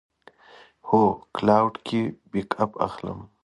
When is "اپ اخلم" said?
2.63-3.19